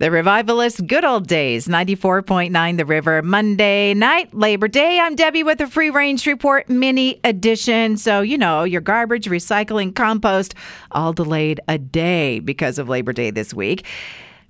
The 0.00 0.12
Revivalist 0.12 0.86
Good 0.86 1.04
Old 1.04 1.26
Days, 1.26 1.66
94.9 1.66 2.76
The 2.76 2.84
River, 2.84 3.20
Monday 3.20 3.94
night, 3.94 4.32
Labor 4.32 4.68
Day. 4.68 5.00
I'm 5.00 5.16
Debbie 5.16 5.42
with 5.42 5.58
the 5.58 5.66
Free 5.66 5.90
Range 5.90 6.24
Report 6.24 6.68
mini 6.68 7.18
edition. 7.24 7.96
So, 7.96 8.20
you 8.20 8.38
know, 8.38 8.62
your 8.62 8.80
garbage, 8.80 9.26
recycling, 9.26 9.92
compost, 9.92 10.54
all 10.92 11.12
delayed 11.12 11.58
a 11.66 11.78
day 11.78 12.38
because 12.38 12.78
of 12.78 12.88
Labor 12.88 13.12
Day 13.12 13.32
this 13.32 13.52
week. 13.52 13.86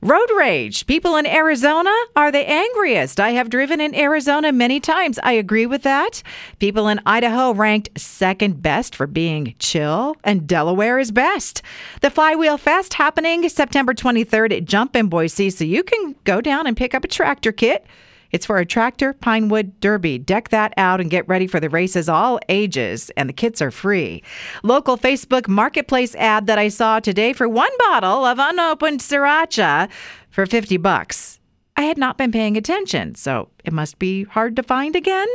Road 0.00 0.28
rage. 0.36 0.86
People 0.86 1.16
in 1.16 1.26
Arizona 1.26 1.92
are 2.14 2.30
the 2.30 2.48
angriest. 2.48 3.18
I 3.18 3.30
have 3.30 3.50
driven 3.50 3.80
in 3.80 3.96
Arizona 3.96 4.52
many 4.52 4.78
times. 4.78 5.18
I 5.24 5.32
agree 5.32 5.66
with 5.66 5.82
that. 5.82 6.22
People 6.60 6.86
in 6.86 7.00
Idaho 7.04 7.52
ranked 7.52 7.98
second 7.98 8.62
best 8.62 8.94
for 8.94 9.08
being 9.08 9.56
chill, 9.58 10.16
and 10.22 10.46
Delaware 10.46 11.00
is 11.00 11.10
best. 11.10 11.62
The 12.00 12.10
Flywheel 12.10 12.58
Fest 12.58 12.94
happening 12.94 13.48
September 13.48 13.92
23rd 13.92 14.58
at 14.58 14.64
Jump 14.66 14.94
in 14.94 15.08
Boise, 15.08 15.50
so 15.50 15.64
you 15.64 15.82
can 15.82 16.14
go 16.22 16.40
down 16.40 16.68
and 16.68 16.76
pick 16.76 16.94
up 16.94 17.02
a 17.02 17.08
tractor 17.08 17.50
kit. 17.50 17.84
It's 18.30 18.46
for 18.46 18.58
a 18.58 18.66
tractor 18.66 19.12
Pinewood 19.12 19.80
Derby. 19.80 20.18
Deck 20.18 20.50
that 20.50 20.74
out 20.76 21.00
and 21.00 21.10
get 21.10 21.28
ready 21.28 21.46
for 21.46 21.60
the 21.60 21.70
races 21.70 22.08
all 22.08 22.38
ages, 22.48 23.10
and 23.16 23.28
the 23.28 23.32
kits 23.32 23.62
are 23.62 23.70
free. 23.70 24.22
Local 24.62 24.98
Facebook 24.98 25.48
Marketplace 25.48 26.14
ad 26.16 26.46
that 26.46 26.58
I 26.58 26.68
saw 26.68 27.00
today 27.00 27.32
for 27.32 27.48
one 27.48 27.72
bottle 27.78 28.24
of 28.24 28.38
unopened 28.38 29.00
sriracha 29.00 29.88
for 30.30 30.46
50 30.46 30.76
bucks. 30.76 31.38
I 31.78 31.82
had 31.82 31.96
not 31.96 32.18
been 32.18 32.32
paying 32.32 32.56
attention, 32.56 33.14
so 33.14 33.50
it 33.64 33.72
must 33.72 34.00
be 34.00 34.24
hard 34.24 34.56
to 34.56 34.64
find 34.64 34.96
again. 34.96 35.28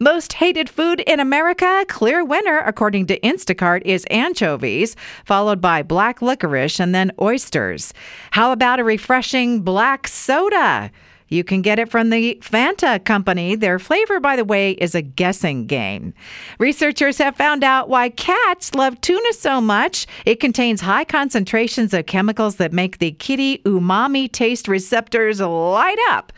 Most 0.00 0.32
hated 0.32 0.70
food 0.70 1.00
in 1.00 1.20
America, 1.20 1.84
clear 1.86 2.24
winner, 2.24 2.60
according 2.60 3.08
to 3.08 3.20
Instacart, 3.20 3.82
is 3.82 4.06
anchovies, 4.10 4.96
followed 5.26 5.60
by 5.60 5.82
black 5.82 6.22
licorice 6.22 6.80
and 6.80 6.94
then 6.94 7.12
oysters. 7.20 7.92
How 8.30 8.52
about 8.52 8.80
a 8.80 8.84
refreshing 8.84 9.60
black 9.60 10.08
soda? 10.08 10.90
You 11.32 11.44
can 11.44 11.62
get 11.62 11.78
it 11.78 11.90
from 11.90 12.10
the 12.10 12.38
Fanta 12.42 13.02
company. 13.02 13.54
Their 13.54 13.78
flavor, 13.78 14.20
by 14.20 14.36
the 14.36 14.44
way, 14.44 14.72
is 14.72 14.94
a 14.94 15.00
guessing 15.00 15.66
game. 15.66 16.12
Researchers 16.58 17.16
have 17.16 17.36
found 17.36 17.64
out 17.64 17.88
why 17.88 18.10
cats 18.10 18.74
love 18.74 19.00
tuna 19.00 19.32
so 19.32 19.58
much. 19.58 20.06
It 20.26 20.40
contains 20.40 20.82
high 20.82 21.04
concentrations 21.04 21.94
of 21.94 22.04
chemicals 22.04 22.56
that 22.56 22.74
make 22.74 22.98
the 22.98 23.12
kitty 23.12 23.58
umami 23.64 24.30
taste 24.30 24.68
receptors 24.68 25.40
light 25.40 25.98
up. 26.10 26.34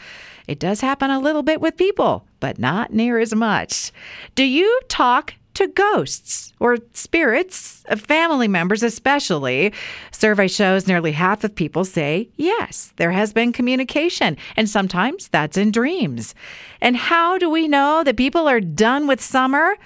It 0.47 0.61
does 0.61 0.81
happen 0.81 1.11
a 1.11 1.19
little 1.19 1.42
bit 1.42 1.61
with 1.61 1.77
people, 1.77 2.29
but 2.39 2.61
not 2.61 2.92
near 2.92 3.19
as 3.19 3.34
much. 3.34 3.91
Do 4.36 4.45
you 4.45 4.81
talk 4.89 5.34
to 5.55 5.69
ghosts 5.69 6.53
or 6.61 6.79
spirits 6.93 7.85
of 7.87 8.01
family 8.01 8.49
members, 8.49 8.83
especially. 8.83 9.73
Survey 10.11 10.49
shows 10.49 10.87
nearly 10.87 11.13
half 11.13 11.45
of 11.45 11.55
people 11.55 11.85
say 11.85 12.29
yes, 12.37 12.93
there 12.97 13.13
has 13.13 13.33
been 13.33 13.53
communication, 13.53 14.37
and 14.57 14.69
sometimes 14.69 15.29
that's 15.29 15.57
in 15.57 15.71
dreams. 15.71 16.35
And 16.81 16.97
how 16.97 17.39
do 17.39 17.49
we 17.49 17.69
know 17.69 18.05
that 18.05 18.17
people 18.17 18.49
are 18.49 18.61
done 18.61 19.07
with 19.07 19.21
summer? 19.21 19.77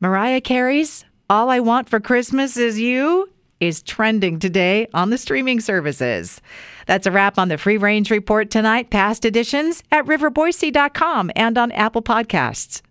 Mariah 0.00 0.40
Carey's 0.40 1.04
All 1.30 1.50
I 1.50 1.60
Want 1.60 1.88
for 1.88 2.00
Christmas 2.00 2.56
Is 2.56 2.78
You 2.78 3.28
is 3.60 3.82
trending 3.82 4.38
today 4.38 4.86
on 4.92 5.10
the 5.10 5.18
streaming 5.18 5.60
services. 5.60 6.40
That's 6.86 7.06
a 7.06 7.10
wrap 7.10 7.38
on 7.38 7.48
the 7.48 7.56
Free 7.56 7.78
Range 7.78 8.10
Report 8.10 8.50
tonight. 8.50 8.90
Past 8.90 9.24
editions 9.24 9.82
at 9.90 10.04
riverboise.com 10.04 11.30
and 11.34 11.56
on 11.56 11.72
Apple 11.72 12.02
Podcasts. 12.02 12.82